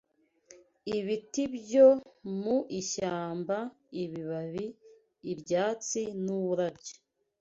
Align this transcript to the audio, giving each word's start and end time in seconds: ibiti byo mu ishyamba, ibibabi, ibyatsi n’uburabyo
ibiti 0.97 1.43
byo 1.57 1.87
mu 2.39 2.57
ishyamba, 2.79 3.57
ibibabi, 4.03 4.65
ibyatsi 5.31 6.01
n’uburabyo 6.23 6.95